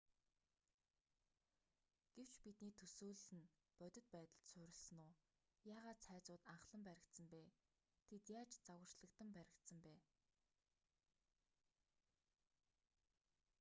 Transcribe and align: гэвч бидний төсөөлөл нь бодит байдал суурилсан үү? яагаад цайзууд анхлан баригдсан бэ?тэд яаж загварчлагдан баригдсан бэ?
гэвч 2.15 2.35
бидний 2.45 2.73
төсөөлөл 2.79 3.29
нь 3.39 3.49
бодит 3.79 4.07
байдал 4.15 4.43
суурилсан 4.49 4.99
үү? 5.07 5.13
яагаад 5.73 5.99
цайзууд 6.05 6.47
анхлан 6.53 6.81
баригдсан 6.87 7.27
бэ?тэд 7.33 8.23
яаж 8.39 8.51
загварчлагдан 8.67 9.29
баригдсан 9.37 9.79
бэ? 9.85 9.95